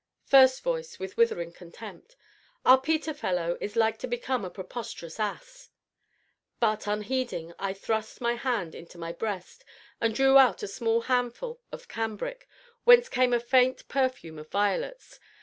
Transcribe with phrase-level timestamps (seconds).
[0.25, 2.15] FIRST VOICE (with withering contempt).
[2.65, 5.69] Our Peter fellow is like to become a preposterous ass.
[6.59, 9.63] (But, unheeding, I thrust my hand into my breast,
[10.01, 12.47] and drew out a small handful of cambric,
[12.83, 15.19] whence came a faint perfume of violets.